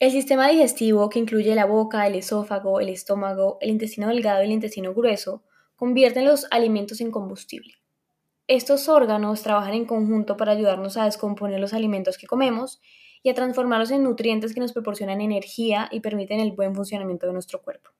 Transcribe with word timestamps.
El 0.00 0.12
sistema 0.12 0.46
digestivo, 0.46 1.08
que 1.08 1.18
incluye 1.18 1.56
la 1.56 1.66
boca, 1.66 2.06
el 2.06 2.14
esófago, 2.14 2.78
el 2.78 2.88
estómago, 2.88 3.58
el 3.60 3.70
intestino 3.70 4.06
delgado 4.06 4.42
y 4.42 4.46
el 4.46 4.52
intestino 4.52 4.94
grueso, 4.94 5.42
convierten 5.74 6.24
los 6.24 6.46
alimentos 6.52 7.00
en 7.00 7.10
combustible. 7.10 7.74
Estos 8.46 8.88
órganos 8.88 9.42
trabajan 9.42 9.74
en 9.74 9.86
conjunto 9.86 10.36
para 10.36 10.52
ayudarnos 10.52 10.96
a 10.96 11.04
descomponer 11.04 11.58
los 11.58 11.74
alimentos 11.74 12.16
que 12.16 12.28
comemos 12.28 12.80
y 13.24 13.30
a 13.30 13.34
transformarlos 13.34 13.90
en 13.90 14.04
nutrientes 14.04 14.54
que 14.54 14.60
nos 14.60 14.72
proporcionan 14.72 15.20
energía 15.20 15.88
y 15.90 15.98
permiten 15.98 16.38
el 16.38 16.52
buen 16.52 16.76
funcionamiento 16.76 17.26
de 17.26 17.32
nuestro 17.32 17.60
cuerpo. 17.60 17.90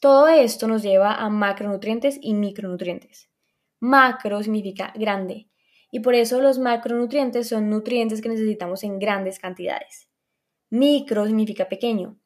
Todo 0.00 0.26
esto 0.26 0.66
nos 0.66 0.82
lleva 0.82 1.14
a 1.14 1.30
macronutrientes 1.30 2.18
y 2.20 2.34
micronutrientes. 2.34 3.30
Macro 3.78 4.42
significa 4.42 4.92
grande, 4.96 5.48
y 5.92 6.00
por 6.00 6.16
eso 6.16 6.40
los 6.40 6.58
macronutrientes 6.58 7.48
son 7.48 7.70
nutrientes 7.70 8.20
que 8.20 8.28
necesitamos 8.28 8.82
en 8.82 8.98
grandes 8.98 9.38
cantidades. 9.38 10.07
Micro 10.70 11.26
significa 11.26 11.68
pequeño, 11.68 12.18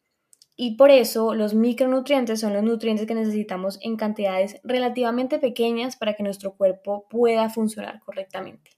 y 0.56 0.76
por 0.76 0.90
eso 0.90 1.34
los 1.34 1.54
micronutrientes 1.54 2.40
son 2.40 2.52
los 2.52 2.62
nutrientes 2.62 3.06
que 3.06 3.14
necesitamos 3.14 3.78
en 3.82 3.96
cantidades 3.96 4.60
relativamente 4.64 5.38
pequeñas 5.38 5.96
para 5.96 6.14
que 6.14 6.22
nuestro 6.22 6.56
cuerpo 6.56 7.06
pueda 7.08 7.48
funcionar 7.48 8.00
correctamente. 8.00 8.70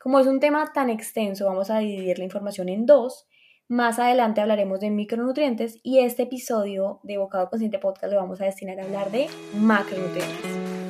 Como 0.00 0.18
es 0.18 0.26
un 0.26 0.40
tema 0.40 0.72
tan 0.72 0.90
extenso, 0.90 1.46
vamos 1.46 1.70
a 1.70 1.78
dividir 1.78 2.18
la 2.18 2.24
información 2.24 2.68
en 2.68 2.86
dos 2.86 3.26
más 3.72 3.98
adelante 3.98 4.42
hablaremos 4.42 4.80
de 4.80 4.90
micronutrientes 4.90 5.80
y 5.82 6.00
este 6.00 6.24
episodio 6.24 7.00
de 7.04 7.16
Bocado 7.16 7.48
Consciente 7.48 7.78
Podcast 7.78 8.12
lo 8.12 8.20
vamos 8.20 8.38
a 8.42 8.44
destinar 8.44 8.78
a 8.78 8.84
hablar 8.84 9.10
de 9.10 9.28
macronutrientes. 9.54 10.81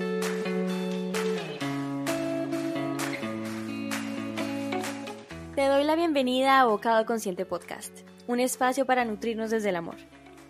Bienvenida 5.97 6.59
a 6.59 6.65
Bocado 6.65 7.05
Consciente 7.05 7.45
Podcast, 7.45 7.93
un 8.27 8.41
espacio 8.41 8.87
para 8.87 9.05
nutrirnos 9.05 9.51
desde 9.51 9.69
el 9.69 9.77
amor. 9.77 9.97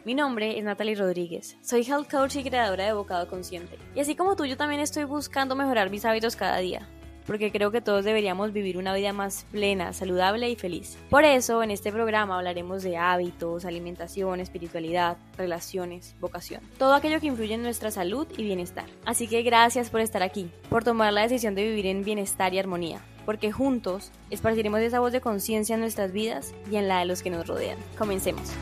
Mi 0.05 0.15
nombre 0.15 0.57
es 0.57 0.65
Natalie 0.65 0.95
Rodríguez, 0.95 1.57
soy 1.63 1.83
health 1.83 2.09
coach 2.09 2.37
y 2.37 2.45
creadora 2.45 2.85
de 2.85 2.93
Bocado 2.93 3.27
Consciente. 3.27 3.77
Y 3.97 4.01
así 4.01 4.15
como 4.15 4.37
tú, 4.37 4.45
yo 4.45 4.57
también 4.57 4.81
estoy 4.81 5.03
buscando 5.03 5.57
mejorar 5.57 5.91
mis 5.91 6.05
hábitos 6.05 6.37
cada 6.37 6.59
día 6.59 6.89
porque 7.27 7.53
creo 7.53 7.71
que 7.71 7.81
todos 7.81 8.05
deberíamos 8.05 8.53
vivir 8.53 8.79
una 8.79 8.95
vida 8.95 9.13
más 9.13 9.47
plena, 9.51 9.93
saludable 9.93 10.51
y 10.51 10.57
feliz. 10.57 10.99
Por 11.09 11.25
eso, 11.25 11.63
en 11.63 11.71
este 11.71 11.93
programa 11.93 12.37
hablaremos 12.37 12.83
de 12.83 12.97
hábitos, 12.97 13.65
alimentación, 13.65 14.41
espiritualidad, 14.41 15.17
relaciones, 15.37 16.17
vocación, 16.21 16.63
todo 16.79 16.95
aquello 16.95 17.21
que 17.21 17.29
influye 17.29 17.55
en 17.55 17.63
nuestra 17.63 17.91
salud 17.91 18.27
y 18.37 18.43
bienestar. 18.45 18.87
Así 19.05 19.29
que 19.29 19.43
gracias 19.43 19.91
por 19.91 20.01
estar 20.01 20.23
aquí, 20.23 20.51
por 20.69 20.85
tomar 20.85 21.13
la 21.13 21.23
decisión 21.23 21.55
de 21.55 21.65
vivir 21.65 21.87
en 21.87 22.05
bienestar 22.05 22.55
y 22.55 22.59
armonía, 22.59 23.01
porque 23.25 23.53
juntos 23.53 24.13
esparciremos 24.31 24.81
esa 24.81 25.01
voz 25.01 25.13
de 25.13 25.21
conciencia 25.21 25.75
en 25.75 25.81
nuestras 25.81 26.13
vidas 26.13 26.55
y 26.71 26.77
en 26.77 26.89
la 26.89 27.01
de 27.01 27.07
los 27.07 27.23
que 27.23 27.31
nos 27.31 27.47
rodean. 27.47 27.79
Comencemos. 27.99 28.53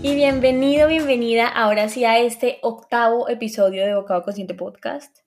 Y 0.00 0.14
bienvenido, 0.14 0.86
bienvenida 0.86 1.48
ahora 1.48 1.88
sí 1.88 2.04
a 2.04 2.18
este 2.20 2.60
octavo 2.62 3.28
episodio 3.28 3.84
de 3.84 3.94
Bocado 3.94 4.22
Consciente 4.22 4.54
Podcast. 4.54 5.18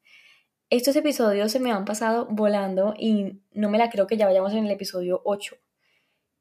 Estos 0.69 0.95
episodios 0.95 1.52
se 1.52 1.59
me 1.59 1.73
han 1.73 1.84
pasado 1.84 2.28
volando 2.30 2.94
y 2.97 3.42
no 3.52 3.69
me 3.69 3.78
la 3.78 3.89
creo 3.89 4.08
que 4.08 4.16
ya 4.16 4.25
vayamos 4.25 4.53
en 4.53 4.66
el 4.66 4.72
episodio 4.72 5.22
8. 5.25 5.58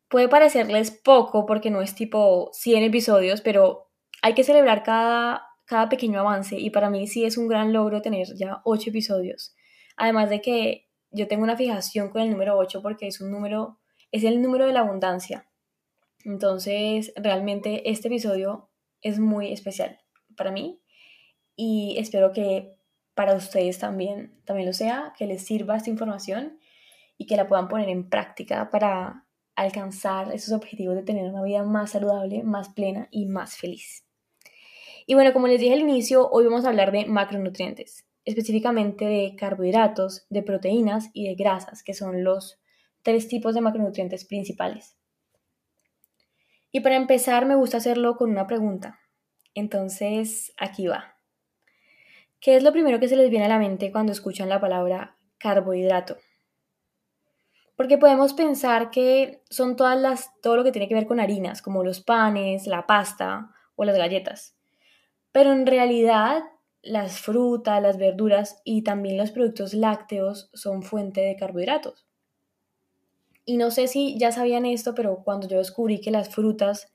Puede 0.08 0.28
parecerles 0.28 0.92
poco 0.92 1.44
porque 1.44 1.70
no 1.70 1.82
es 1.82 1.96
tipo 1.96 2.50
100 2.52 2.84
episodios, 2.84 3.40
pero 3.40 3.90
hay 4.22 4.34
que 4.34 4.44
celebrar 4.44 4.84
cada, 4.84 5.49
cada 5.70 5.88
pequeño 5.88 6.20
avance 6.20 6.58
y 6.58 6.68
para 6.68 6.90
mí 6.90 7.06
sí 7.06 7.24
es 7.24 7.38
un 7.38 7.48
gran 7.48 7.72
logro 7.72 8.02
tener 8.02 8.26
ya 8.36 8.60
8 8.64 8.90
episodios. 8.90 9.54
Además 9.96 10.28
de 10.28 10.42
que 10.42 10.88
yo 11.10 11.28
tengo 11.28 11.44
una 11.44 11.56
fijación 11.56 12.10
con 12.10 12.20
el 12.22 12.30
número 12.30 12.58
8 12.58 12.82
porque 12.82 13.06
es 13.06 13.20
un 13.22 13.30
número, 13.30 13.78
es 14.12 14.24
el 14.24 14.42
número 14.42 14.66
de 14.66 14.72
la 14.72 14.80
abundancia 14.80 15.50
entonces, 16.24 17.12
realmente 17.16 17.90
este 17.90 18.08
episodio 18.08 18.70
es 19.00 19.18
muy 19.18 19.52
especial 19.52 20.00
para 20.36 20.50
mí 20.50 20.80
y 21.56 21.96
espero 21.98 22.33
que 22.33 22.77
para 23.14 23.34
ustedes 23.34 23.78
también, 23.78 24.40
también 24.45 24.66
lo 24.68 24.72
sea, 24.72 25.14
que 25.16 25.27
les 25.27 25.45
sirva 25.45 25.77
esta 25.77 25.90
información 25.90 26.58
y 27.16 27.27
que 27.27 27.36
la 27.36 27.48
puedan 27.48 27.68
poner 27.68 27.89
en 27.89 28.08
práctica 28.08 28.70
para 28.70 29.27
alcanzar 29.56 30.33
esos 30.33 30.55
objetivos 30.55 30.96
de 30.96 31.02
tener 31.02 31.30
una 31.30 31.42
vida 31.42 31.62
más 31.64 31.90
saludable, 31.90 32.42
más 32.45 32.70
plena 32.70 33.08
y 33.11 33.27
más 33.27 33.56
feliz. 33.56 34.06
Y 35.06 35.14
bueno, 35.14 35.33
como 35.33 35.46
les 35.46 35.61
dije 35.61 35.74
al 35.74 35.80
inicio, 35.80 36.28
hoy 36.30 36.44
vamos 36.44 36.64
a 36.64 36.68
hablar 36.68 36.92
de 36.92 37.06
macronutrientes, 37.06 38.06
específicamente 38.24 39.05
de 39.05 39.34
carbohidratos, 39.36 40.27
de 40.30 40.42
proteínas 40.42 41.11
y 41.12 41.28
de 41.28 41.34
grasas, 41.34 41.83
que 41.83 41.94
son 41.94 42.24
los 42.24 42.61
tres 43.02 43.28
tipos 43.28 43.55
de 43.55 43.60
macronutrientes 43.60 44.24
principales. 44.24 44.96
Y 46.72 46.80
para 46.80 46.96
empezar 46.96 47.46
me 47.46 47.56
gusta 47.56 47.78
hacerlo 47.78 48.16
con 48.16 48.30
una 48.30 48.46
pregunta. 48.46 49.00
Entonces, 49.55 50.52
aquí 50.56 50.86
va. 50.86 51.16
¿Qué 52.40 52.56
es 52.56 52.62
lo 52.62 52.72
primero 52.72 53.00
que 53.00 53.08
se 53.08 53.16
les 53.16 53.28
viene 53.28 53.46
a 53.46 53.48
la 53.48 53.58
mente 53.58 53.90
cuando 53.92 54.12
escuchan 54.12 54.48
la 54.48 54.60
palabra 54.60 55.16
carbohidrato? 55.39 56.16
Porque 57.77 57.98
podemos 57.98 58.34
pensar 58.34 58.90
que 58.90 59.42
son 59.50 59.74
todas 59.74 59.98
las, 59.98 60.30
todo 60.40 60.56
lo 60.56 60.64
que 60.64 60.72
tiene 60.72 60.86
que 60.86 60.94
ver 60.94 61.06
con 61.06 61.18
harinas, 61.18 61.62
como 61.62 61.83
los 61.83 62.00
panes, 62.00 62.66
la 62.66 62.86
pasta 62.86 63.50
o 63.74 63.84
las 63.84 63.96
galletas. 63.96 64.59
Pero 65.33 65.52
en 65.52 65.67
realidad 65.67 66.42
las 66.83 67.20
frutas, 67.20 67.83
las 67.83 67.98
verduras 67.98 68.61
y 68.64 68.83
también 68.83 69.18
los 69.18 69.30
productos 69.30 69.74
lácteos 69.74 70.51
son 70.55 70.83
fuente 70.83 71.20
de 71.20 71.36
carbohidratos. 71.36 72.07
Y 73.45 73.57
no 73.57 73.70
sé 73.70 73.89
si 73.89 74.19
ya 74.19 74.33
sabían 74.33 74.64
esto, 74.64 74.95
pero 74.95 75.23
cuando 75.24 75.48
yo 75.48 75.58
descubrí 75.58 76.01
que 76.01 76.11
las 76.11 76.29
frutas 76.29 76.92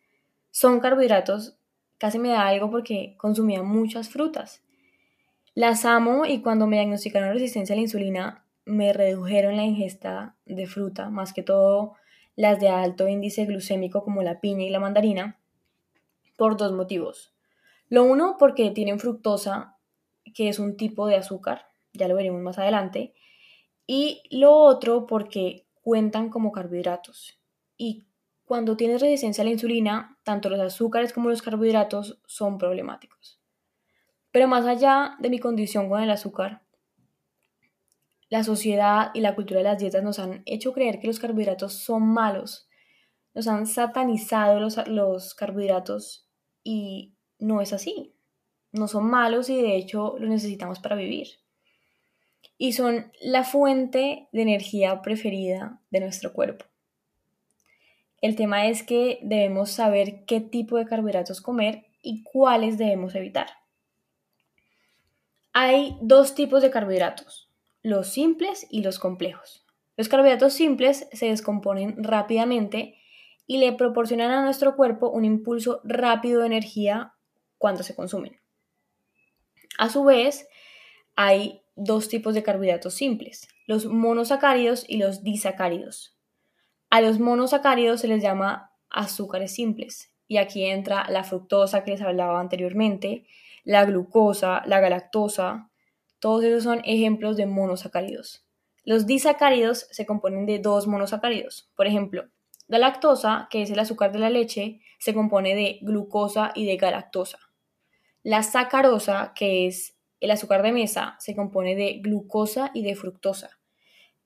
son 0.52 0.80
carbohidratos, 0.80 1.58
casi 1.98 2.18
me 2.18 2.30
da 2.30 2.48
algo 2.48 2.72
porque 2.72 3.16
consumía 3.18 3.62
muchas 3.62 4.10
frutas. 4.10 4.64
Las 5.54 5.86
amo 5.86 6.26
y 6.26 6.42
cuando 6.42 6.68
me 6.68 6.78
diagnosticaron 6.78 7.34
resistencia 7.34 7.74
a 7.74 7.78
la 7.78 7.82
insulina, 7.82 8.46
me 8.66 8.94
redujeron 8.94 9.56
la 9.56 9.64
ingesta 9.64 10.36
de 10.46 10.66
fruta, 10.66 11.10
más 11.10 11.34
que 11.34 11.44
todo 11.44 11.94
las 12.36 12.60
de 12.60 12.70
alto 12.70 13.08
índice 13.08 13.46
glucémico 13.46 14.04
como 14.04 14.24
la 14.24 14.42
piña 14.42 14.66
y 14.66 14.70
la 14.70 14.80
mandarina, 14.80 15.40
por 16.38 16.58
dos 16.58 16.74
motivos. 16.74 17.35
Lo 17.90 18.04
uno, 18.04 18.36
porque 18.40 18.72
tienen 18.72 19.00
fructosa, 19.00 19.78
que 20.34 20.50
es 20.50 20.60
un 20.60 20.76
tipo 20.78 21.08
de 21.08 21.18
azúcar, 21.18 21.68
ya 21.94 22.08
lo 22.08 22.16
veremos 22.16 22.42
más 22.42 22.58
adelante, 22.58 23.14
y 23.88 24.24
lo 24.32 24.54
otro, 24.54 25.06
porque 25.06 25.68
cuentan 25.82 26.30
como 26.30 26.52
carbohidratos. 26.52 27.40
Y 27.78 28.06
cuando 28.46 28.78
tienes 28.78 29.02
resistencia 29.02 29.42
a 29.42 29.46
la 29.46 29.52
insulina, 29.52 30.18
tanto 30.24 30.50
los 30.50 30.60
azúcares 30.60 31.14
como 31.14 31.30
los 31.30 31.42
carbohidratos 31.42 32.20
son 32.26 32.58
problemáticos. 32.58 33.40
Pero 34.32 34.48
más 34.48 34.66
allá 34.66 35.16
de 35.20 35.30
mi 35.30 35.40
condición 35.40 35.90
con 35.90 36.02
el 36.02 36.12
azúcar, 36.12 36.64
la 38.30 38.44
sociedad 38.44 39.12
y 39.14 39.22
la 39.22 39.36
cultura 39.36 39.60
de 39.60 39.64
las 39.64 39.80
dietas 39.80 40.04
nos 40.04 40.20
han 40.20 40.44
hecho 40.46 40.74
creer 40.74 41.00
que 41.00 41.08
los 41.08 41.20
carbohidratos 41.20 41.74
son 41.74 42.04
malos. 42.08 42.68
Nos 43.34 43.48
han 43.48 43.66
satanizado 43.66 44.60
los, 44.60 44.88
los 44.88 45.36
carbohidratos 45.36 46.28
y 46.64 47.15
no 47.46 47.62
es 47.62 47.74
así. 47.74 48.14
No 48.72 48.88
son 48.88 49.10
malos 49.10 49.50
y 49.50 49.62
de 49.62 49.78
hecho 49.78 50.16
los 50.20 50.30
necesitamos 50.30 50.80
para 50.80 50.96
vivir 50.96 51.28
y 52.58 52.74
son 52.74 53.12
la 53.22 53.44
fuente 53.44 54.28
de 54.32 54.42
energía 54.42 55.02
preferida 55.02 55.82
de 55.90 56.00
nuestro 56.00 56.34
cuerpo. 56.34 56.66
El 58.22 58.36
tema 58.36 58.68
es 58.68 58.84
que 58.84 59.20
debemos 59.22 59.72
saber 59.72 60.26
qué 60.26 60.42
tipo 60.42 60.78
de 60.78 60.86
carbohidratos 60.86 61.42
comer 61.42 61.86
y 62.02 62.24
cuáles 62.24 62.78
debemos 62.78 63.14
evitar. 63.16 63.48
Hay 65.54 65.98
dos 66.02 66.36
tipos 66.36 66.62
de 66.62 66.72
carbohidratos, 66.72 67.50
los 67.82 68.08
simples 68.08 68.68
y 68.70 68.82
los 68.82 69.00
complejos. 69.00 69.66
Los 69.98 70.10
carbohidratos 70.10 70.54
simples 70.54 71.08
se 71.12 71.28
descomponen 71.28 72.04
rápidamente 72.04 72.96
y 73.48 73.58
le 73.58 73.74
proporcionan 73.74 74.32
a 74.32 74.44
nuestro 74.44 74.76
cuerpo 74.76 75.10
un 75.10 75.24
impulso 75.24 75.82
rápido 75.84 76.42
de 76.42 76.48
energía 76.48 77.14
cuando 77.66 77.82
se 77.82 77.96
consumen. 77.96 78.40
A 79.80 79.90
su 79.90 80.04
vez, 80.04 80.48
hay 81.16 81.64
dos 81.76 82.10
tipos 82.10 82.36
de 82.36 82.44
carbohidratos 82.44 82.94
simples, 82.94 83.48
los 83.66 83.88
monosacáridos 83.88 84.86
y 84.88 84.98
los 84.98 85.24
disacáridos. 85.24 86.16
A 86.92 87.02
los 87.02 87.18
monosacáridos 87.18 88.02
se 88.02 88.08
les 88.08 88.22
llama 88.22 88.72
azúcares 88.92 89.56
simples 89.56 90.14
y 90.28 90.38
aquí 90.38 90.64
entra 90.66 91.10
la 91.10 91.24
fructosa 91.24 91.84
que 91.84 91.90
les 91.90 92.04
hablaba 92.04 92.40
anteriormente, 92.40 93.26
la 93.64 93.84
glucosa, 93.84 94.62
la 94.68 94.80
galactosa, 94.80 95.72
todos 96.20 96.44
esos 96.44 96.62
son 96.66 96.84
ejemplos 96.86 97.36
de 97.36 97.48
monosacáridos. 97.48 98.46
Los 98.84 99.08
disacáridos 99.08 99.88
se 99.90 100.06
componen 100.06 100.46
de 100.46 100.60
dos 100.60 100.86
monosacáridos. 100.86 101.72
Por 101.76 101.88
ejemplo, 101.88 102.30
la 102.68 102.78
lactosa, 102.78 103.48
que 103.50 103.64
es 103.64 103.72
el 103.72 103.80
azúcar 103.80 104.12
de 104.12 104.20
la 104.20 104.30
leche, 104.30 104.82
se 105.00 105.16
compone 105.16 105.56
de 105.56 105.80
glucosa 105.82 106.52
y 106.54 106.68
de 106.68 106.78
galactosa. 106.78 107.40
La 108.26 108.42
sacarosa, 108.42 109.34
que 109.36 109.68
es 109.68 109.96
el 110.20 110.32
azúcar 110.32 110.64
de 110.64 110.72
mesa 110.72 111.16
se 111.20 111.36
compone 111.36 111.76
de 111.76 112.00
glucosa 112.00 112.72
y 112.74 112.82
de 112.82 112.96
fructosa. 112.96 113.52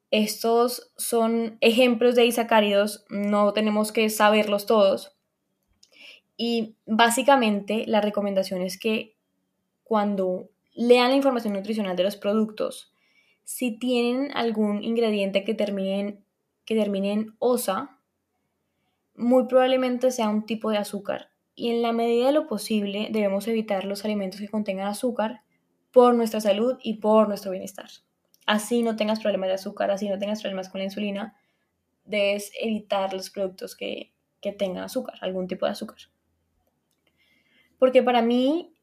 Estos 0.10 0.94
son 0.96 1.58
ejemplos 1.60 2.16
de 2.16 2.22
disacáridos, 2.22 3.04
no 3.10 3.52
tenemos 3.52 3.92
que 3.92 4.10
saberlos 4.10 4.66
todos. 4.66 5.18
Y 6.38 6.78
básicamente 6.86 7.84
la 7.88 8.00
recomendación 8.00 8.62
es 8.62 8.80
que 8.80 9.18
cuando 9.84 10.50
lean 10.74 11.10
la 11.10 11.18
información 11.18 11.56
nutricional 11.56 11.98
de 11.98 12.04
los 12.04 12.16
productos, 12.16 12.94
si 13.44 13.78
tienen 13.78 14.32
algún 14.34 14.82
ingrediente 14.82 15.44
que 15.44 15.54
termine 15.54 16.24
que 16.64 16.76
termine 16.76 17.12
en 17.12 17.36
osa, 17.40 18.00
muy 19.14 19.46
probablemente 19.48 20.10
sea 20.12 20.30
un 20.30 20.46
tipo 20.46 20.72
de 20.72 20.78
azúcar. 20.78 21.29
Y 21.60 21.72
en 21.72 21.82
la 21.82 21.92
medida 21.92 22.28
de 22.28 22.32
lo 22.32 22.48
posible 22.48 23.10
debemos 23.12 23.46
evitar 23.50 23.84
los 23.84 24.06
alimentos 24.06 24.40
que 24.40 24.48
contengan 24.48 24.88
azúcar 24.88 25.42
por 25.92 26.16
nuestra 26.16 26.40
salud 26.40 26.78
y 26.82 27.00
por 27.00 27.28
nuestro 27.28 27.52
bienestar. 27.52 27.90
Así 28.46 28.82
no 28.82 28.96
tengas 28.96 29.20
problemas 29.20 29.50
de 29.50 29.56
azúcar, 29.56 29.92
así 29.92 30.08
no 30.08 30.18
tengas 30.18 30.42
problemas 30.42 30.70
con 30.70 30.80
la 30.80 30.86
insulina, 30.86 31.36
debes 32.06 32.54
evitar 32.62 33.12
los 33.12 33.30
productos 33.30 33.76
que, 33.76 34.14
tengan 34.58 34.86
azúcar, 34.86 35.16
algún 35.20 35.48
tipo 35.48 35.66
de 35.66 35.74
azúcar. 35.74 35.98
Porque 37.78 38.04
para 38.04 38.22
mí 38.22 38.74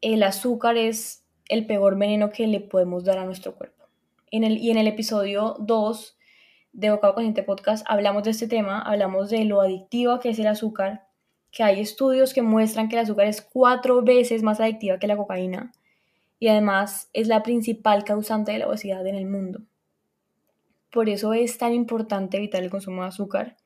el 0.00 0.20
azúcar 0.24 0.76
es 0.76 1.24
el 1.48 1.68
peor 1.68 1.96
veneno 1.96 2.30
que 2.30 2.48
le 2.48 2.58
podemos 2.58 3.04
dar 3.04 3.18
a 3.18 3.24
nuestro 3.26 3.54
cuerpo. 3.54 3.84
En 4.32 4.42
el, 4.42 4.58
y 4.58 4.72
en 4.72 4.78
el 4.78 4.88
episodio 4.88 5.54
2 5.60 6.18
de 6.72 6.90
Bocado 6.90 7.14
Consciente 7.14 7.44
Podcast 7.44 7.86
hablamos 7.88 8.24
de 8.24 8.32
este 8.32 8.48
tema, 8.48 8.82
hablamos 8.82 9.30
de 9.30 9.44
lo 9.44 9.60
adictivo 9.60 10.18
que 10.18 10.30
es 10.30 10.38
el 10.40 10.48
azúcar, 10.48 11.03
que 11.54 11.62
hay 11.62 11.80
estudios 11.80 12.34
que 12.34 12.42
muestran 12.42 12.88
que 12.88 12.96
el 12.96 13.02
azúcar 13.02 13.28
es 13.28 13.40
cuatro 13.40 14.02
veces 14.02 14.42
más 14.42 14.58
adictiva 14.58 14.98
que 14.98 15.06
la 15.06 15.16
cocaína 15.16 15.70
y 16.40 16.48
además 16.48 17.08
es 17.12 17.28
la 17.28 17.44
principal 17.44 18.02
causante 18.02 18.50
de 18.50 18.58
la 18.58 18.66
obesidad 18.66 19.06
en 19.06 19.14
el 19.14 19.26
mundo. 19.26 19.60
Por 20.90 21.08
eso 21.08 21.32
es 21.32 21.56
tan 21.56 21.72
importante 21.72 22.38
evitar 22.38 22.60
el 22.64 22.70
consumo 22.70 23.02
de 23.02 23.08
azúcar 23.08 23.56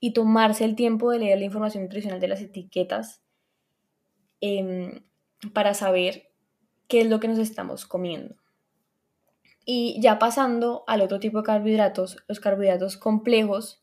y 0.00 0.14
tomarse 0.14 0.64
el 0.64 0.74
tiempo 0.74 1.10
de 1.10 1.18
leer 1.18 1.38
la 1.38 1.44
información 1.44 1.82
nutricional 1.82 2.20
de 2.20 2.28
las 2.28 2.40
etiquetas 2.40 3.20
em, 4.40 5.02
para 5.52 5.74
saber 5.74 6.30
qué 6.88 7.02
es 7.02 7.10
lo 7.10 7.20
que 7.20 7.28
nos 7.28 7.38
estamos 7.38 7.84
comiendo. 7.84 8.34
Y 9.66 10.00
ya 10.00 10.18
pasando 10.18 10.84
al 10.86 11.02
otro 11.02 11.20
tipo 11.20 11.38
de 11.38 11.44
carbohidratos, 11.44 12.16
los 12.28 12.40
carbohidratos 12.40 12.96
complejos 12.96 13.82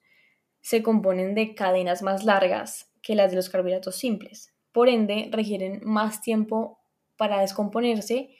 se 0.61 0.81
componen 0.81 1.35
de 1.35 1.53
cadenas 1.53 2.01
más 2.01 2.25
largas 2.25 2.87
que 3.07 3.15
las 3.15 3.29
de 3.29 3.37
los 3.37 3.47
carbohidratos 3.47 3.95
simples. 3.95 4.53
Por 4.73 4.89
ende, 4.89 5.29
requieren 5.31 5.79
más 5.85 6.19
tiempo 6.21 6.81
para 7.15 7.39
descomponerse 7.39 8.35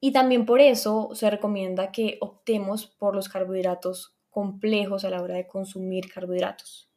y 0.00 0.10
también 0.10 0.44
por 0.44 0.60
eso 0.60 1.10
se 1.12 1.30
recomienda 1.30 1.92
que 1.92 2.18
optemos 2.20 2.88
por 2.88 3.14
los 3.14 3.28
carbohidratos 3.28 4.16
complejos 4.28 5.04
a 5.04 5.10
la 5.10 5.22
hora 5.22 5.36
de 5.36 5.46
consumir 5.46 6.12
carbohidratos. 6.12 6.90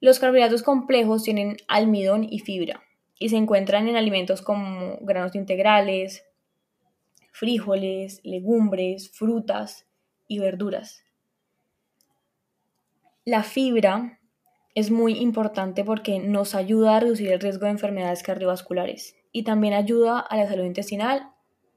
Los 0.00 0.18
carbohidratos 0.18 0.64
complejos 0.64 1.22
tienen 1.22 1.58
almidón 1.68 2.26
y 2.28 2.40
fibra 2.40 2.82
y 3.20 3.28
se 3.28 3.36
encuentran 3.36 3.86
en 3.86 3.94
alimentos 3.94 4.42
como 4.42 4.98
granos 5.02 5.36
integrales, 5.36 6.24
frijoles, 7.30 8.20
legumbres, 8.24 9.12
frutas 9.12 9.86
y 10.26 10.40
verduras. 10.40 11.04
La 13.24 13.44
fibra 13.44 14.18
es 14.76 14.90
muy 14.90 15.14
importante 15.14 15.84
porque 15.84 16.18
nos 16.18 16.54
ayuda 16.54 16.96
a 16.96 17.00
reducir 17.00 17.32
el 17.32 17.40
riesgo 17.40 17.64
de 17.64 17.72
enfermedades 17.72 18.22
cardiovasculares 18.22 19.16
y 19.32 19.42
también 19.42 19.72
ayuda 19.72 20.20
a 20.20 20.36
la 20.36 20.46
salud 20.46 20.64
intestinal 20.64 21.30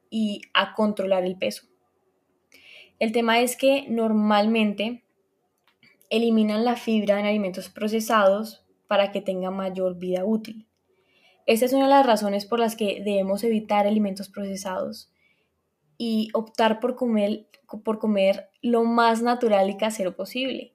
y 0.09 0.41
a 0.53 0.75
controlar 0.75 1.23
el 1.23 1.37
peso. 1.37 1.63
El 2.99 3.13
tema 3.13 3.39
es 3.39 3.55
que 3.55 3.85
normalmente 3.87 5.05
eliminan 6.09 6.65
la 6.65 6.75
fibra 6.75 7.17
en 7.21 7.25
alimentos 7.25 7.69
procesados 7.69 8.65
para 8.87 9.13
que 9.13 9.21
tenga 9.21 9.49
mayor 9.49 9.97
vida 9.97 10.25
útil. 10.25 10.67
Esta 11.45 11.67
es 11.67 11.71
una 11.71 11.85
de 11.85 11.91
las 11.91 12.05
razones 12.05 12.45
por 12.45 12.59
las 12.59 12.75
que 12.75 13.01
debemos 13.01 13.45
evitar 13.45 13.87
alimentos 13.87 14.27
procesados 14.27 15.09
y 15.97 16.27
optar 16.33 16.81
por 16.81 16.97
comer, 16.97 17.47
por 17.85 17.97
comer 17.97 18.49
lo 18.61 18.83
más 18.83 19.21
natural 19.21 19.69
y 19.69 19.77
casero 19.77 20.17
posible. 20.17 20.73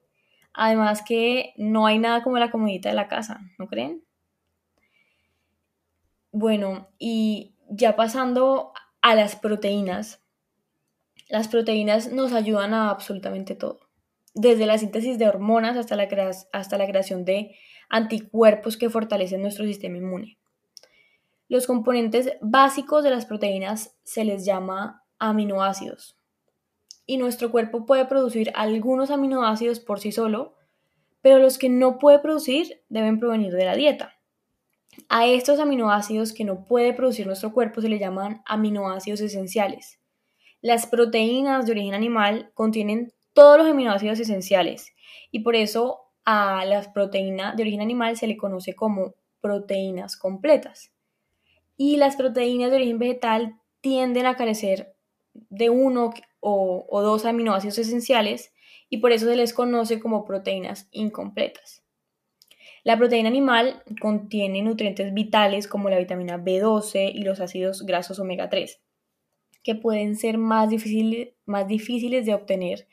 Además 0.55 1.03
que 1.05 1.53
no 1.57 1.85
hay 1.85 1.99
nada 1.99 2.23
como 2.23 2.37
la 2.37 2.51
comidita 2.51 2.89
de 2.89 2.95
la 2.95 3.07
casa, 3.07 3.41
¿no 3.59 3.67
creen? 3.67 4.03
Bueno, 6.31 6.89
y 6.97 7.55
ya 7.69 7.95
pasando 7.95 8.73
a 9.01 9.15
las 9.15 9.35
proteínas. 9.35 10.21
Las 11.29 11.47
proteínas 11.47 12.11
nos 12.11 12.33
ayudan 12.33 12.73
a 12.73 12.89
absolutamente 12.89 13.55
todo. 13.55 13.81
Desde 14.33 14.65
la 14.65 14.77
síntesis 14.77 15.17
de 15.17 15.27
hormonas 15.27 15.77
hasta 15.77 15.95
la, 15.95 16.07
hasta 16.51 16.77
la 16.77 16.87
creación 16.87 17.25
de 17.25 17.55
anticuerpos 17.89 18.77
que 18.77 18.89
fortalecen 18.89 19.41
nuestro 19.41 19.65
sistema 19.65 19.97
inmune. 19.97 20.37
Los 21.47 21.67
componentes 21.67 22.33
básicos 22.41 23.03
de 23.03 23.11
las 23.11 23.25
proteínas 23.25 23.95
se 24.03 24.25
les 24.25 24.45
llama 24.45 25.03
aminoácidos. 25.19 26.14
Y 27.05 27.17
nuestro 27.17 27.51
cuerpo 27.51 27.85
puede 27.85 28.05
producir 28.05 28.51
algunos 28.55 29.11
aminoácidos 29.11 29.79
por 29.79 29.99
sí 29.99 30.11
solo, 30.11 30.55
pero 31.21 31.39
los 31.39 31.57
que 31.57 31.69
no 31.69 31.99
puede 31.99 32.19
producir 32.19 32.81
deben 32.89 33.19
provenir 33.19 33.53
de 33.53 33.65
la 33.65 33.75
dieta. 33.75 34.15
A 35.09 35.27
estos 35.27 35.59
aminoácidos 35.59 36.33
que 36.33 36.45
no 36.45 36.63
puede 36.63 36.93
producir 36.93 37.27
nuestro 37.27 37.51
cuerpo 37.51 37.81
se 37.81 37.89
le 37.89 37.99
llaman 37.99 38.41
aminoácidos 38.45 39.21
esenciales. 39.21 39.99
Las 40.61 40.87
proteínas 40.87 41.65
de 41.65 41.73
origen 41.73 41.93
animal 41.93 42.51
contienen 42.53 43.13
todos 43.33 43.57
los 43.57 43.67
aminoácidos 43.67 44.19
esenciales 44.19 44.93
y 45.31 45.39
por 45.39 45.55
eso 45.55 45.99
a 46.23 46.65
las 46.65 46.87
proteínas 46.87 47.55
de 47.55 47.63
origen 47.63 47.81
animal 47.81 48.17
se 48.17 48.27
le 48.27 48.37
conoce 48.37 48.73
como 48.73 49.13
proteínas 49.41 50.17
completas. 50.17 50.91
Y 51.77 51.97
las 51.97 52.15
proteínas 52.15 52.71
de 52.71 52.77
origen 52.77 52.97
vegetal 52.97 53.59
tienden 53.81 54.25
a 54.25 54.35
carecer 54.35 54.94
de 55.49 55.69
uno 55.69 56.13
o, 56.39 57.01
dos 57.01 57.25
aminoácidos 57.25 57.77
esenciales 57.79 58.53
y 58.89 58.97
por 58.97 59.11
eso 59.11 59.25
se 59.25 59.35
les 59.35 59.53
conoce 59.53 59.99
como 59.99 60.25
proteínas 60.25 60.87
incompletas. 60.91 61.83
La 62.83 62.97
proteína 62.97 63.29
animal 63.29 63.83
contiene 63.99 64.61
nutrientes 64.61 65.13
vitales 65.13 65.67
como 65.67 65.89
la 65.89 65.97
vitamina 65.97 66.37
B12 66.37 67.11
y 67.13 67.23
los 67.23 67.39
ácidos 67.39 67.83
grasos 67.83 68.19
omega 68.19 68.49
3, 68.49 68.79
que 69.63 69.75
pueden 69.75 70.15
ser 70.15 70.37
más, 70.37 70.69
más 71.45 71.67
difíciles 71.67 72.25
de 72.25 72.33
obtener 72.33 72.87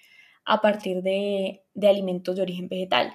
a 0.45 0.61
partir 0.61 1.03
de, 1.03 1.63
de, 1.75 1.89
alimentos 1.89 2.37
de 2.37 2.43
origen 2.43 2.69
vegetal. 2.69 3.13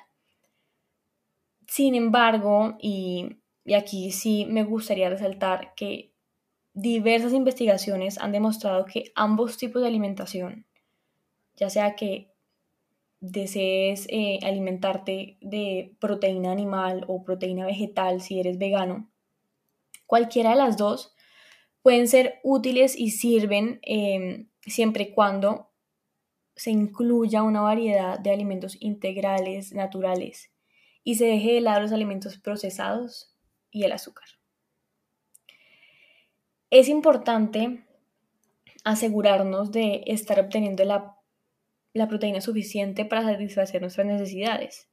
Sin 1.67 1.96
embargo, 1.96 2.77
y, 2.79 3.39
y 3.65 3.74
aquí 3.74 4.12
sí 4.12 4.46
me 4.46 4.63
gustaría 4.63 5.10
resaltar 5.10 5.74
que 5.75 6.13
diversas 6.77 7.34
investigaciones 7.34 8.19
han 8.19 8.31
demostrado 8.31 8.86
que 8.86 9.12
ambos 9.15 9.57
tipos 9.57 9.81
de 9.81 9.88
alimentación, 9.88 10.67
ya 11.55 11.72
sea 11.72 11.96
que 11.96 12.31
desees 13.19 14.05
eh, 14.10 14.38
alimentarte 14.43 15.38
de 15.41 15.96
proteína 16.00 16.51
animal 16.51 17.03
o 17.07 17.24
proteína 17.24 17.65
vegetal 17.65 18.22
si 18.22 18.39
eres 18.39 18.60
vegano, 18.60 19.10
cualquiera 20.05 20.51
de 20.51 20.57
las 20.57 20.77
dos 20.77 21.15
pueden 21.81 22.07
ser 22.07 22.39
útiles 22.43 22.96
y 22.96 23.10
sirven 23.10 23.79
em, 23.81 24.48
siempre 24.62 25.05
y 25.05 25.13
cuando 25.13 25.72
se 26.55 26.69
incluya 26.69 27.41
una 27.41 27.62
variedad 27.62 28.19
de 28.19 28.29
alimentos 28.29 28.77
integrales, 28.79 29.74
naturales, 29.74 30.51
y 31.03 31.15
se 31.15 31.25
deje 31.25 31.53
de 31.53 31.62
lado 31.62 31.81
los 31.81 31.91
alimentos 31.91 32.38
procesados 32.38 33.36
y 33.72 33.84
el 33.84 33.93
azúcar. 33.93 34.37
Es 36.69 36.89
importante 36.89 37.86
asegurarnos 38.83 39.71
de 39.71 40.03
estar 40.07 40.38
obteniendo 40.39 40.83
la, 40.83 41.15
proteína 42.09 42.41
suficiente 42.41 43.05
para 43.05 43.24
satisfacer 43.24 43.79
nuestras 43.79 44.05
necesidades, 44.05 44.89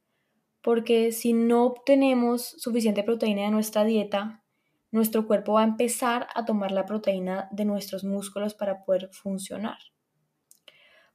porque 0.61 1.11
si 1.11 1.33
no 1.33 1.65
obtenemos 1.65 2.55
suficiente 2.57 3.03
proteína 3.03 3.43
de 3.43 3.51
nuestra 3.51 3.83
dieta, 3.83 4.41
nuestro 4.89 5.27
cuerpo 5.27 5.53
va 5.53 5.61
a 5.61 5.65
empezar 5.65 6.27
a 6.33 6.45
tomar 6.45 6.71
la 6.71 6.85
proteína 6.85 7.49
de 7.51 7.65
nuestros 7.65 8.05
músculos 8.05 8.53
para 8.53 8.85
poder 8.85 9.09
funcionar. 9.11 9.77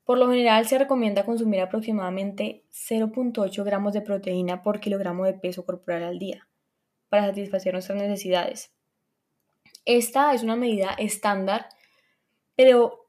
Por 0.04 0.18
lo 0.18 0.28
general 0.28 0.66
se 0.66 0.78
recomienda 0.78 1.24
consumir 1.24 1.60
aproximadamente 1.60 2.66
0.8 2.70 3.64
gramos 3.64 3.94
de 3.94 4.02
proteína 4.02 4.62
por 4.62 4.78
kilogramo 4.78 5.24
de 5.24 5.34
peso 5.34 5.64
corporal 5.64 6.02
al 6.02 6.18
día 6.18 6.48
para 7.08 7.26
satisfacer 7.26 7.72
nuestras 7.72 7.96
necesidades. 7.96 8.74
Esta 9.84 10.34
es 10.34 10.42
una 10.42 10.56
medida 10.56 10.90
estándar, 10.99 11.68
pero 12.54 13.08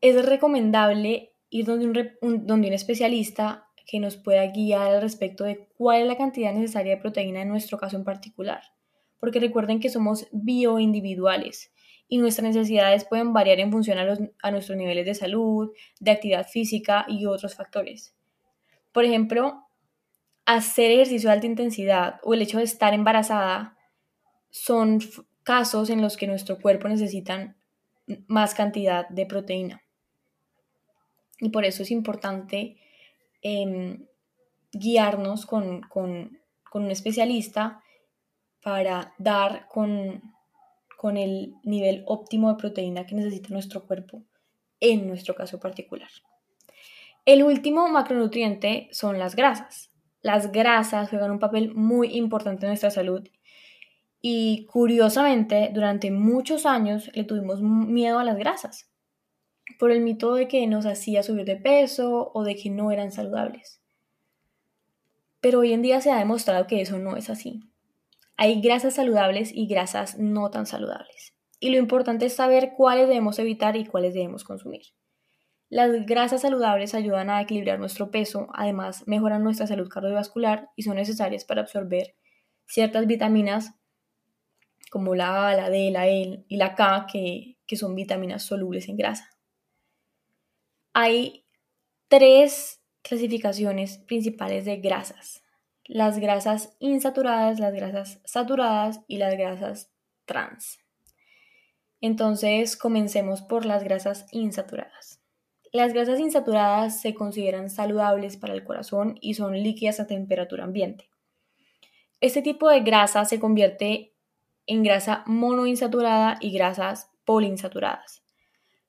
es 0.00 0.24
recomendable 0.24 1.32
ir 1.50 1.66
donde 1.66 2.16
un, 2.20 2.46
donde 2.46 2.68
un 2.68 2.74
especialista 2.74 3.68
que 3.86 4.00
nos 4.00 4.16
pueda 4.16 4.46
guiar 4.46 4.92
al 4.92 5.02
respecto 5.02 5.44
de 5.44 5.66
cuál 5.76 6.02
es 6.02 6.06
la 6.06 6.16
cantidad 6.16 6.52
necesaria 6.54 6.94
de 6.94 7.00
proteína 7.00 7.42
en 7.42 7.48
nuestro 7.48 7.76
caso 7.78 7.96
en 7.96 8.04
particular. 8.04 8.62
Porque 9.18 9.40
recuerden 9.40 9.80
que 9.80 9.90
somos 9.90 10.28
bioindividuales 10.32 11.72
y 12.08 12.18
nuestras 12.18 12.54
necesidades 12.54 13.04
pueden 13.04 13.32
variar 13.32 13.60
en 13.60 13.70
función 13.70 13.98
a, 13.98 14.16
a 14.42 14.50
nuestros 14.50 14.78
niveles 14.78 15.06
de 15.06 15.14
salud, 15.14 15.72
de 15.98 16.10
actividad 16.10 16.46
física 16.46 17.04
y 17.08 17.26
otros 17.26 17.54
factores. 17.54 18.14
Por 18.92 19.04
ejemplo, 19.04 19.66
hacer 20.46 20.90
ejercicio 20.90 21.28
de 21.28 21.34
alta 21.34 21.46
intensidad 21.46 22.20
o 22.22 22.34
el 22.34 22.42
hecho 22.42 22.58
de 22.58 22.64
estar 22.64 22.94
embarazada 22.94 23.76
son 24.50 25.00
casos 25.50 25.90
en 25.90 26.00
los 26.00 26.16
que 26.16 26.28
nuestro 26.28 26.60
cuerpo 26.60 26.86
necesita 26.86 27.56
más 28.28 28.54
cantidad 28.54 29.08
de 29.08 29.26
proteína. 29.26 29.82
Y 31.40 31.48
por 31.48 31.64
eso 31.64 31.82
es 31.82 31.90
importante 31.90 32.76
em, 33.42 34.06
guiarnos 34.70 35.46
con, 35.46 35.88
un 35.92 36.90
especialista 36.92 37.82
para 38.62 39.12
dar 39.18 39.66
con, 39.66 40.22
con 40.96 41.16
el 41.16 41.56
nivel 41.64 42.04
óptimo 42.06 42.50
de 42.50 42.54
proteína 42.54 43.04
que 43.04 43.16
necesita 43.16 43.48
nuestro 43.48 43.88
cuerpo 43.88 44.22
en 44.78 45.08
nuestro 45.08 45.34
caso 45.34 45.58
particular. 45.58 46.10
El 47.24 47.42
último 47.42 47.88
macronutriente 47.88 48.88
son 48.92 49.18
las 49.18 49.34
grasas. 49.34 49.90
Las 50.22 50.52
grasas 50.52 51.10
juegan 51.10 51.32
un 51.32 51.40
papel 51.40 51.74
muy 51.74 52.16
importante 52.16 52.66
en 52.66 52.70
nuestra 52.70 52.92
salud 52.92 53.28
y 54.22 54.66
curiosamente 54.66 55.70
durante 55.72 56.10
muchos 56.10 56.66
años 56.66 57.10
le 57.14 57.24
tuvimos 57.24 57.62
miedo 57.62 58.18
a 58.18 58.24
las 58.24 58.36
grasas 58.36 58.90
por 59.78 59.90
el 59.92 60.00
mito 60.00 60.34
de 60.34 60.48
que 60.48 60.66
nos 60.66 60.84
hacía 60.84 61.22
subir 61.22 61.44
de 61.44 61.56
peso 61.56 62.30
o 62.34 62.44
de 62.44 62.56
que 62.56 62.70
no 62.70 62.90
eran 62.90 63.12
saludables. 63.12 63.80
Pero 65.40 65.60
hoy 65.60 65.72
en 65.72 65.82
día 65.82 66.00
se 66.00 66.10
ha 66.10 66.18
demostrado 66.18 66.66
que 66.66 66.80
eso 66.80 66.98
no 66.98 67.16
es 67.16 67.30
así. 67.30 67.60
Hay 68.36 68.60
grasas 68.60 68.94
saludables 68.94 69.52
y 69.54 69.66
grasas 69.66 70.18
no 70.18 70.50
tan 70.50 70.66
saludables. 70.66 71.34
Y 71.60 71.70
lo 71.70 71.78
importante 71.78 72.26
es 72.26 72.34
saber 72.34 72.72
cuáles 72.76 73.08
debemos 73.08 73.38
evitar 73.38 73.76
y 73.76 73.86
cuáles 73.86 74.14
debemos 74.14 74.44
consumir. 74.44 74.82
Las 75.68 76.04
grasas 76.04 76.42
saludables 76.42 76.94
ayudan 76.94 77.30
a 77.30 77.40
equilibrar 77.40 77.78
nuestro 77.78 78.10
peso, 78.10 78.48
además 78.54 79.06
mejoran 79.06 79.44
nuestra 79.44 79.66
salud 79.66 79.88
cardiovascular 79.88 80.68
y 80.74 80.82
son 80.82 80.96
necesarias 80.96 81.44
para 81.44 81.60
absorber 81.60 82.16
ciertas 82.66 83.06
vitaminas 83.06 83.79
como 84.90 85.14
la 85.14 85.48
A, 85.48 85.54
la 85.54 85.70
D, 85.70 85.90
la 85.90 86.08
E 86.08 86.44
y 86.46 86.56
la 86.56 86.74
K, 86.74 87.06
que, 87.10 87.56
que 87.66 87.76
son 87.76 87.94
vitaminas 87.94 88.42
solubles 88.42 88.88
en 88.88 88.96
grasa. 88.96 89.30
Hay 90.92 91.46
tres 92.08 92.82
clasificaciones 93.02 93.98
principales 93.98 94.64
de 94.66 94.76
grasas. 94.78 95.42
Las 95.86 96.18
grasas 96.18 96.76
insaturadas, 96.80 97.58
las 97.58 97.72
grasas 97.72 98.20
saturadas 98.24 99.00
y 99.06 99.16
las 99.16 99.34
grasas 99.36 99.90
trans. 100.24 100.78
Entonces, 102.00 102.76
comencemos 102.76 103.42
por 103.42 103.64
las 103.64 103.84
grasas 103.84 104.26
insaturadas. 104.32 105.20
Las 105.72 105.92
grasas 105.92 106.18
insaturadas 106.18 107.00
se 107.00 107.14
consideran 107.14 107.70
saludables 107.70 108.36
para 108.36 108.54
el 108.54 108.64
corazón 108.64 109.16
y 109.20 109.34
son 109.34 109.52
líquidas 109.52 110.00
a 110.00 110.06
temperatura 110.06 110.64
ambiente. 110.64 111.08
Este 112.20 112.42
tipo 112.42 112.68
de 112.68 112.80
grasa 112.80 113.24
se 113.24 113.38
convierte 113.38 114.14
en 114.70 114.84
grasa 114.84 115.24
monoinsaturada 115.26 116.38
y 116.40 116.52
grasas 116.52 117.10
poliinsaturadas. 117.24 118.22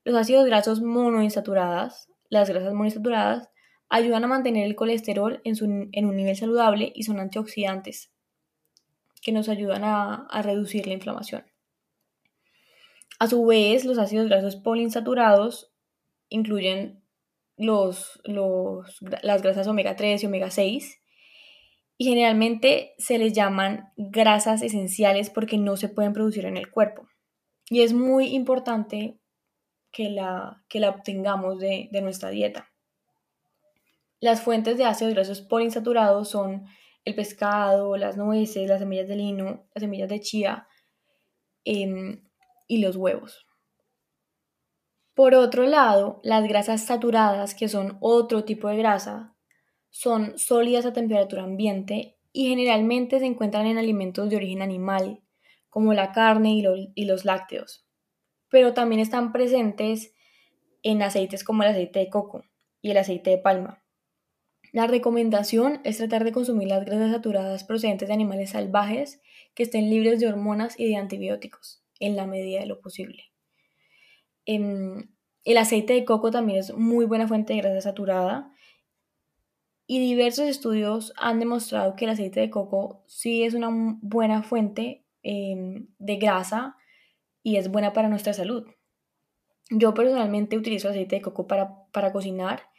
Los 0.03 0.15
ácidos 0.15 0.45
grasos 0.45 0.79
monoinsaturadas, 0.79 2.07
las 2.29 2.49
grasas 2.49 2.73
monoinsaturadas, 2.73 3.49
ayudan 3.89 4.23
a 4.23 4.27
mantener 4.27 4.67
el 4.67 4.75
colesterol 4.75 5.41
en, 5.43 5.89
en, 5.91 6.05
un 6.05 6.15
nivel 6.15 6.35
saludable 6.35 6.93
y 6.93 7.01
son 7.01 7.19
antioxidantes 7.19 8.11
que 9.23 9.31
nos 9.31 9.49
ayudan 9.49 9.83
a, 9.83 10.27
reducir 10.43 10.85
la 10.85 10.93
inflamación. 10.93 11.45
A 13.17 13.25
su 13.25 13.43
vez, 13.43 13.83
los 13.83 13.97
ácidos 13.97 14.29
grasos 14.29 14.57
poliinsaturados 14.57 15.73
incluyen 16.29 17.03
los, 17.57 18.21
las 18.23 19.41
grasas 19.41 19.67
omega 19.67 19.95
3 19.95 20.21
y 20.21 20.27
omega 20.27 20.51
6 20.51 21.00
y 22.01 22.05
generalmente 22.05 22.95
se 22.97 23.19
les 23.19 23.31
llaman 23.31 23.93
grasas 23.95 24.63
esenciales 24.63 25.29
porque 25.29 25.59
no 25.59 25.77
se 25.77 25.87
pueden 25.87 26.13
producir 26.13 26.45
en 26.45 26.57
el 26.57 26.71
cuerpo. 26.71 27.07
Y 27.69 27.83
es 27.83 27.93
muy 27.93 28.29
importante 28.29 29.19
que 29.91 30.09
la, 30.09 30.63
que 30.67 30.79
la 30.79 30.89
obtengamos 30.89 31.59
de, 31.59 31.89
nuestra 32.01 32.31
dieta. 32.31 32.71
Las 34.19 34.41
fuentes 34.41 34.79
de 34.79 34.85
ácidos 34.85 35.13
grasos 35.13 35.41
poliinsaturados 35.41 36.27
son 36.27 36.65
el 37.05 37.13
pescado, 37.13 37.95
las 37.97 38.17
nueces, 38.17 38.67
las 38.67 38.79
semillas 38.79 39.07
de 39.07 39.17
lino, 39.17 39.67
las 39.75 39.81
semillas 39.83 40.09
de 40.09 40.21
chía 40.21 40.67
em, 41.65 42.27
y 42.67 42.81
los 42.81 42.95
huevos. 42.95 43.45
Por 45.13 45.35
otro 45.35 45.67
lado, 45.67 46.19
las 46.23 46.47
grasas 46.47 46.83
saturadas, 46.83 47.53
que 47.53 47.69
son 47.69 47.99
otro 48.01 48.43
tipo 48.43 48.69
de 48.69 48.77
grasa, 48.77 49.35
son 49.91 50.39
sólidas 50.39 50.85
a 50.85 50.93
temperatura 50.93 51.43
ambiente 51.43 52.17
y 52.33 52.49
generalmente 52.49 53.19
se 53.19 53.25
encuentran 53.25 53.67
en 53.67 53.77
alimentos 53.77 54.29
de 54.29 54.37
origen 54.37 54.61
animal, 54.61 55.21
como 55.69 55.93
la 55.93 56.11
carne 56.11 56.53
y, 56.95 57.05
los 57.05 57.25
lácteos, 57.25 57.85
pero 58.49 58.73
también 58.73 58.99
están 58.99 59.31
presentes 59.31 60.13
en 60.81 61.01
aceites 61.01 61.43
como 61.43 61.63
el 61.63 61.69
aceite 61.69 61.99
de 61.99 62.09
coco 62.09 62.43
y 62.81 62.91
el 62.91 62.97
aceite 62.97 63.29
de 63.29 63.37
palma. 63.37 63.83
La 64.71 64.87
recomendación 64.87 65.81
es 65.83 65.97
tratar 65.97 66.23
de 66.23 66.31
consumir 66.31 66.69
las 66.69 66.85
grasas 66.85 67.11
saturadas 67.11 67.65
procedentes 67.65 68.07
de 68.07 68.13
animales 68.13 68.51
salvajes 68.51 69.21
que 69.53 69.63
estén 69.63 69.89
libres 69.89 70.19
de 70.21 70.27
hormonas 70.27 70.79
y 70.79 70.87
de 70.87 70.95
antibióticos, 70.95 71.83
en 71.99 72.15
la 72.15 72.25
medida 72.25 72.61
de 72.61 72.65
lo 72.65 72.79
posible. 72.79 73.25
Em, 74.45 75.09
el 75.43 75.57
aceite 75.57 75.93
de 75.93 76.05
coco 76.05 76.31
también 76.31 76.59
es 76.59 76.73
muy 76.73 77.05
buena 77.05 77.27
fuente 77.27 77.53
de 77.53 77.59
grasa 77.59 77.81
saturada 77.81 78.53
y 79.91 79.99
diversos 79.99 80.45
estudios 80.45 81.11
han 81.17 81.41
demostrado 81.41 81.97
que 81.97 82.05
el 82.05 82.11
aceite 82.11 82.39
de 82.39 82.49
coco 82.49 83.03
sí 83.07 83.43
es 83.43 83.53
una 83.53 83.67
buena 84.01 84.41
fuente 84.41 85.03
em, 85.21 85.87
de 85.99 86.15
grasa 86.15 86.77
y 87.43 87.57
es 87.57 87.69
buena 87.69 87.91
para 87.91 88.07
nuestra 88.07 88.31
salud. 88.31 88.65
Yo 89.69 89.93
personalmente 89.93 90.57
utilizo 90.57 90.87
aceite 90.87 91.17
de 91.17 91.21
coco 91.21 91.45
para, 91.45 91.75
para 91.91 92.13
cocinar 92.13 92.69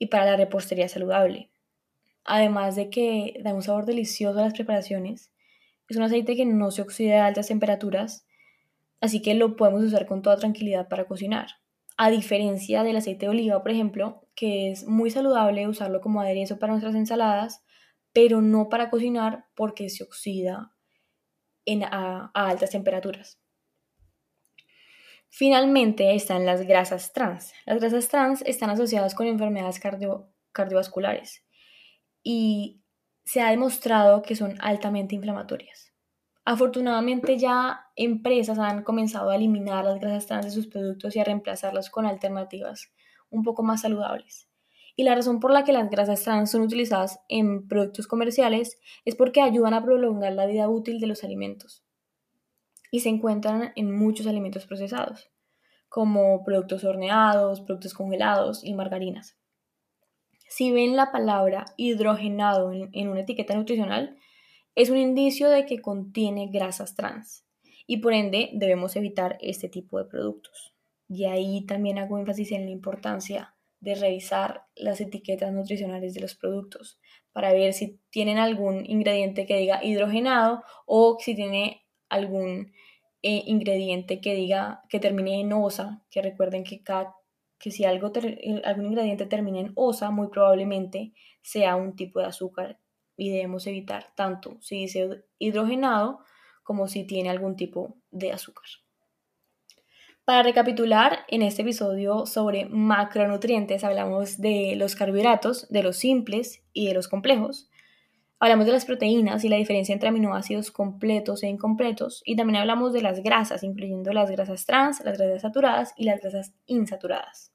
y 0.00 0.06
para 0.06 0.24
la 0.24 0.36
repostería 0.36 0.88
saludable. 0.88 1.52
Además 2.24 2.74
de 2.74 2.90
que 2.90 3.34
da 3.44 3.54
un 3.54 3.62
sabor 3.62 3.86
delicioso 3.86 4.40
a 4.40 4.42
las 4.42 4.54
preparaciones, 4.54 5.30
es 5.88 5.96
un 5.96 6.02
aceite 6.02 6.34
que 6.34 6.44
no 6.44 6.72
se 6.72 6.82
oxida 6.82 7.22
a 7.22 7.28
altas 7.28 7.46
temperaturas, 7.46 8.26
así 9.00 9.22
que 9.22 9.36
lo 9.36 9.54
podemos 9.54 9.84
usar 9.84 10.06
con 10.06 10.22
toda 10.22 10.38
tranquilidad 10.38 10.88
para 10.88 11.06
cocinar. 11.06 11.50
A 12.00 12.10
diferencia 12.10 12.84
del 12.84 12.96
aceite 12.96 13.26
de 13.26 13.30
oliva, 13.30 13.60
por 13.60 13.72
ejemplo, 13.72 14.22
que 14.36 14.70
es 14.70 14.86
muy 14.86 15.10
saludable 15.10 15.66
usarlo 15.66 16.00
como 16.00 16.20
aderezo 16.20 16.60
para 16.60 16.72
nuestras 16.72 16.94
ensaladas, 16.94 17.64
pero 18.12 18.40
no 18.40 18.68
para 18.68 18.88
cocinar 18.88 19.46
porque 19.56 19.88
se 19.88 20.04
oxida 20.04 20.72
en, 21.64 21.82
a, 21.82 22.30
altas 22.34 22.70
temperaturas. 22.70 23.40
Finalmente 25.28 26.14
están 26.14 26.46
las 26.46 26.62
grasas 26.62 27.12
trans. 27.12 27.52
Las 27.66 27.80
grasas 27.80 28.08
trans 28.08 28.42
están 28.46 28.70
asociadas 28.70 29.16
con 29.16 29.26
enfermedades 29.26 29.80
cardiovasculares 30.52 31.44
y 32.22 32.80
se 33.24 33.40
ha 33.40 33.50
demostrado 33.50 34.22
que 34.22 34.36
son 34.36 34.54
altamente 34.60 35.16
inflamatorias. 35.16 35.87
Afortunadamente 36.50 37.36
ya 37.36 37.90
empresas 37.94 38.58
han 38.58 38.82
comenzado 38.82 39.28
a 39.28 39.36
eliminar 39.36 39.84
las 39.84 40.00
grasas 40.00 40.26
trans 40.26 40.46
de 40.46 40.50
sus 40.50 40.66
productos 40.66 41.14
y 41.14 41.20
a 41.20 41.24
reemplazarlas 41.24 41.90
con 41.90 42.06
alternativas 42.06 42.90
un 43.28 43.42
poco 43.42 43.62
más 43.62 43.82
saludables. 43.82 44.48
Y 44.96 45.02
la 45.02 45.14
razón 45.14 45.40
por 45.40 45.52
la 45.52 45.64
que 45.64 45.74
las 45.74 45.90
grasas 45.90 46.24
trans 46.24 46.50
son 46.50 46.62
utilizadas 46.62 47.20
en 47.28 47.68
productos 47.68 48.06
comerciales 48.06 48.80
es 49.04 49.14
porque 49.14 49.42
ayudan 49.42 49.74
a 49.74 49.84
prolongar 49.84 50.32
la 50.32 50.46
vida 50.46 50.70
útil 50.70 51.00
de 51.00 51.06
los 51.06 51.22
alimentos. 51.22 51.84
Y 52.90 53.00
se 53.00 53.10
encuentran 53.10 53.74
en 53.76 53.94
muchos 53.94 54.26
alimentos 54.26 54.64
procesados, 54.64 55.30
como 55.90 56.44
productos 56.44 56.82
horneados, 56.82 57.60
productos 57.60 57.92
congelados 57.92 58.64
y 58.64 58.72
margarinas. 58.72 59.36
Si 60.48 60.72
ven 60.72 60.96
la 60.96 61.12
palabra 61.12 61.66
hidrogenado 61.76 62.72
en, 62.72 63.08
una 63.08 63.20
etiqueta 63.20 63.54
nutricional, 63.54 64.16
es 64.78 64.90
un 64.90 64.96
indicio 64.96 65.50
de 65.50 65.66
que 65.66 65.80
contiene 65.80 66.46
grasas 66.52 66.94
trans 66.94 67.44
y 67.84 67.96
por 67.96 68.12
ende 68.12 68.50
debemos 68.52 68.94
evitar 68.94 69.36
este 69.40 69.68
tipo 69.68 69.98
de 69.98 70.04
productos. 70.04 70.72
Y 71.08 71.24
ahí 71.24 71.66
también 71.66 71.98
hago 71.98 72.16
énfasis 72.16 72.52
en 72.52 72.66
la 72.66 72.70
importancia 72.70 73.56
de 73.80 73.96
revisar 73.96 74.66
las 74.76 75.00
etiquetas 75.00 75.52
nutricionales 75.52 76.14
de 76.14 76.20
los 76.20 76.36
productos 76.36 77.00
para 77.32 77.52
ver 77.52 77.72
si 77.72 77.98
tienen 78.10 78.38
algún 78.38 78.88
ingrediente 78.88 79.46
que 79.46 79.56
diga 79.56 79.82
hidrogenado 79.82 80.62
o 80.86 81.16
si 81.18 81.34
tiene 81.34 81.84
algún 82.08 82.72
eh, 83.22 83.42
ingrediente 83.46 84.20
que 84.20 84.36
diga 84.36 84.84
que 84.88 85.00
termine 85.00 85.40
en 85.40 85.52
osa, 85.54 86.04
que 86.08 86.22
recuerden 86.22 86.62
que, 86.62 86.84
que 87.58 87.70
si 87.72 87.84
algo 87.84 88.12
algún 88.62 88.86
ingrediente 88.86 89.26
termina 89.26 89.58
en 89.58 89.72
osa, 89.74 90.12
muy 90.12 90.28
probablemente 90.28 91.14
sea 91.42 91.74
un 91.74 91.96
tipo 91.96 92.20
de 92.20 92.26
azúcar 92.26 92.78
y 93.18 93.30
debemos 93.30 93.66
evitar 93.66 94.06
tanto 94.14 94.56
si 94.62 94.76
dice 94.76 95.24
hidrogenado 95.38 96.20
como 96.62 96.88
si 96.88 97.04
tiene 97.04 97.28
algún 97.28 97.56
tipo 97.56 97.96
de 98.10 98.32
azúcar. 98.32 98.66
Para 100.24 100.42
recapitular, 100.42 101.20
en 101.28 101.42
este 101.42 101.62
episodio 101.62 102.26
sobre 102.26 102.66
macronutrientes 102.66 103.82
hablamos 103.82 104.38
de 104.38 104.74
los 104.76 104.94
carbohidratos, 104.94 105.66
de 105.70 105.82
los 105.82 105.96
simples 105.96 106.62
y 106.72 106.86
de 106.86 106.94
los 106.94 107.08
complejos. 107.08 107.70
Hablamos 108.38 108.66
de 108.66 108.72
las 108.72 108.84
proteínas 108.84 109.42
y 109.42 109.48
la 109.48 109.56
diferencia 109.56 109.94
entre 109.94 110.10
aminoácidos 110.10 110.70
completos 110.70 111.42
e 111.42 111.48
incompletos. 111.48 112.22
Y 112.26 112.36
también 112.36 112.58
hablamos 112.58 112.92
de 112.92 113.00
las 113.00 113.22
grasas, 113.22 113.62
incluyendo 113.62 114.12
las 114.12 114.30
grasas 114.30 114.66
trans, 114.66 115.02
las 115.02 115.16
grasas 115.16 115.40
saturadas 115.40 115.94
y 115.96 116.04
las 116.04 116.20
grasas 116.20 116.52
insaturadas. 116.66 117.52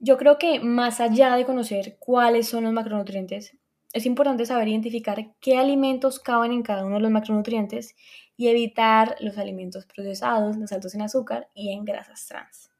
Yo 0.00 0.18
creo 0.18 0.36
que 0.38 0.58
más 0.58 1.00
allá 1.00 1.36
de 1.36 1.46
conocer 1.46 1.96
cuáles 2.00 2.48
son 2.48 2.64
los 2.64 2.72
macronutrientes, 2.72 3.56
es 3.96 4.04
importante 4.04 4.44
saber 4.44 4.68
identificar 4.68 5.34
qué 5.40 5.56
alimentos 5.56 6.20
caben 6.20 6.52
en 6.52 6.62
cada 6.62 6.84
uno 6.84 6.96
de 6.96 7.00
los 7.00 7.10
macronutrientes 7.10 7.96
y 8.36 8.48
evitar 8.48 9.16
los 9.20 9.38
alimentos 9.38 9.86
procesados, 9.86 10.58
los 10.58 10.70
altos 10.70 10.94
en 10.94 11.00
azúcar 11.00 11.48
y 11.54 11.72
en 11.72 11.86
grasas 11.86 12.26
trans. 12.26 12.70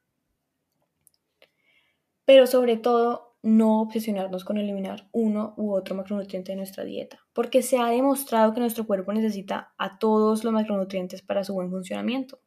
Pero 2.27 2.47
sobre 2.47 2.77
todo, 2.77 3.39
no 3.41 3.81
obsesionarnos 3.81 4.45
con 4.45 4.59
eliminar 4.59 5.09
uno 5.11 5.55
u 5.57 5.73
otro 5.73 5.95
macronutriente 5.95 6.53
de 6.53 6.57
nuestra 6.57 6.85
dieta, 6.85 7.21
porque 7.33 7.63
se 7.63 7.79
ha 7.79 7.87
demostrado 7.87 8.53
que 8.53 8.61
nuestro 8.61 8.87
cuerpo 8.87 9.15
necesita 9.15 9.73
a 9.79 9.99
todos 9.99 10.45
los 10.45 10.53
macronutrientes 10.53 11.23
para 11.23 11.45
su 11.45 11.55
buen 11.55 11.71
funcionamiento. 11.71 12.41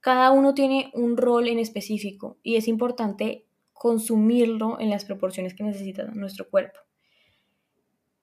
Cada 0.00 0.32
uno 0.32 0.54
tiene 0.54 0.90
un 0.94 1.16
rol 1.16 1.46
en 1.46 1.60
específico 1.60 2.38
y 2.42 2.56
es 2.56 2.66
importante 2.66 3.46
consumirlo 3.72 4.80
en 4.80 4.90
las 4.90 5.04
proporciones 5.04 5.54
que 5.54 5.62
necesita 5.62 6.04
nuestro 6.06 6.50
cuerpo. 6.50 6.80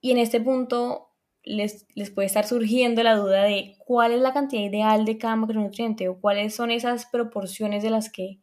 Y 0.02 0.12
en 0.12 0.18
este 0.18 0.40
punto 0.40 1.10
les, 1.44 1.88
les, 1.96 2.12
puede 2.12 2.28
estar 2.28 2.46
surgiendo 2.46 3.04
la 3.04 3.16
duda 3.16 3.44
de 3.44 3.76
cuál 3.86 4.12
es 4.12 4.22
la 4.22 4.34
cantidad 4.34 4.62
ideal 4.62 5.06
de 5.06 5.18
cada 5.18 5.36
macronutriente 5.36 6.08
o 6.08 6.20
cuáles 6.20 6.56
son 6.56 6.72
esas 6.72 7.06
proporciones 7.06 7.84
de 7.84 7.90
las 7.90 8.12
que, 8.12 8.40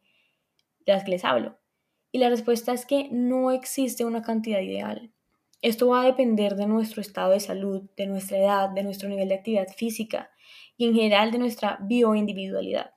de 0.85 0.93
las 0.93 1.03
que 1.03 1.11
les 1.11 1.25
hablo. 1.25 1.57
Y 2.11 2.19
la 2.19 2.29
respuesta 2.29 2.73
es 2.73 2.85
que 2.85 3.09
no 3.11 3.51
existe 3.51 4.05
una 4.05 4.21
cantidad 4.21 4.61
ideal. 4.61 5.11
Esto 5.61 5.87
va 5.87 6.01
a 6.01 6.05
depender 6.05 6.55
de 6.55 6.67
nuestro 6.67 7.01
estado 7.01 7.31
de 7.31 7.39
salud, 7.39 7.89
de 7.97 8.07
nuestra 8.07 8.37
edad, 8.37 8.69
de 8.69 8.83
nuestro 8.83 9.09
nivel 9.09 9.29
de 9.29 9.35
actividad 9.35 9.67
física 9.75 10.29
y 10.77 10.85
en 10.85 10.93
general 10.93 11.31
de 11.31 11.39
nuestra 11.39 11.79
bioindividualidad. 11.81 12.91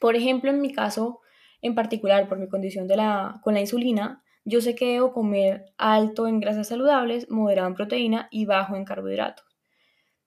Por 0.00 0.16
ejemplo, 0.16 0.50
en 0.50 0.60
mi 0.60 0.72
caso 0.72 1.22
en 1.62 1.76
particular, 1.76 2.28
por 2.28 2.38
mi 2.38 2.48
condición 2.48 2.88
de 2.88 2.96
la, 2.96 3.40
con 3.42 3.54
la 3.54 3.60
insulina, 3.60 4.21
yo 4.44 4.60
sé 4.60 4.74
que 4.74 4.92
debo 4.92 5.12
comer 5.12 5.66
alto 5.78 6.26
en 6.26 6.40
grasas 6.40 6.68
saludables, 6.68 7.30
moderado 7.30 7.68
en 7.68 7.74
proteína 7.74 8.28
y 8.30 8.44
bajo 8.44 8.74
en 8.74 8.84
carbohidratos. 8.84 9.46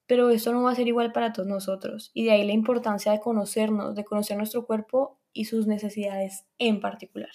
Pero 0.07 0.29
esto 0.29 0.53
no 0.53 0.63
va 0.63 0.71
a 0.71 0.75
ser 0.75 0.87
igual 0.87 1.11
para 1.11 1.33
todos 1.33 1.47
nosotros 1.47 2.11
y 2.13 2.23
de 2.23 2.31
ahí 2.31 2.45
la 2.45 2.53
importancia 2.53 3.11
de 3.11 3.19
conocernos, 3.19 3.95
de 3.95 4.05
conocer 4.05 4.37
nuestro 4.37 4.65
cuerpo 4.65 5.19
y 5.33 5.45
sus 5.45 5.67
necesidades 5.67 6.45
en 6.59 6.79
particular. 6.79 7.31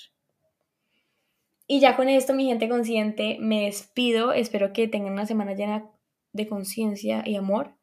Y 1.66 1.80
ya 1.80 1.96
con 1.96 2.08
esto, 2.08 2.32
mi 2.34 2.46
gente 2.46 2.68
consciente, 2.68 3.36
me 3.40 3.66
despido. 3.66 4.32
Espero 4.32 4.72
que 4.72 4.88
tengan 4.88 5.12
una 5.12 5.26
semana 5.26 5.54
llena 5.54 5.90
de 6.32 6.48
conciencia 6.48 7.22
y 7.26 7.36
amor. 7.36 7.76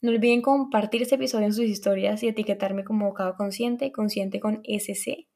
No 0.00 0.10
olviden 0.10 0.40
compartir 0.40 1.02
este 1.02 1.16
episodio 1.16 1.46
en 1.46 1.52
sus 1.52 1.64
historias 1.64 2.22
y 2.22 2.28
etiquetarme 2.28 2.84
como 2.84 3.06
bocado 3.06 3.34
consciente, 3.34 3.92
consciente 3.92 4.40
con 4.40 4.62
SC 4.64 5.26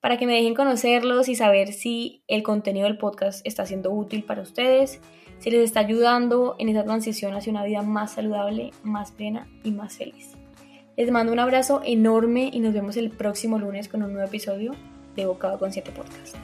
para 0.00 0.16
que 0.16 0.26
me 0.26 0.34
dejen 0.34 0.54
conocerlos 0.54 1.28
y 1.28 1.34
saber 1.34 1.72
si 1.72 2.22
el 2.28 2.42
contenido 2.42 2.86
del 2.86 2.98
podcast 2.98 3.46
está 3.46 3.66
siendo 3.66 3.90
útil 3.90 4.24
para 4.24 4.42
ustedes, 4.42 5.00
si 5.38 5.50
les 5.50 5.62
está 5.62 5.80
ayudando 5.80 6.56
en 6.58 6.68
esa 6.68 6.84
transición 6.84 7.34
hacia 7.34 7.50
una 7.50 7.64
vida 7.64 7.82
más 7.82 8.12
saludable, 8.12 8.72
más 8.82 9.12
plena 9.12 9.48
y 9.62 9.70
más 9.70 9.96
feliz. 9.96 10.32
Les 10.96 11.10
mando 11.10 11.32
un 11.32 11.40
abrazo 11.40 11.82
enorme 11.84 12.50
y 12.52 12.60
nos 12.60 12.72
vemos 12.72 12.96
el 12.96 13.10
próximo 13.10 13.58
lunes 13.58 13.88
con 13.88 14.02
un 14.02 14.12
nuevo 14.12 14.26
episodio 14.26 14.72
de 15.14 15.26
Bocado 15.26 15.58
Consciente 15.58 15.92
Podcast. 15.92 16.36